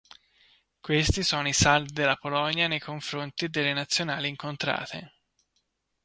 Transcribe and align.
Questi 0.79 1.21
sono 1.21 1.47
i 1.47 1.53
saldi 1.53 1.93
della 1.93 2.15
Polonia 2.15 2.67
nei 2.67 2.79
confronti 2.79 3.49
delle 3.49 3.71
Nazionali 3.73 4.29
incontrate. 4.29 5.13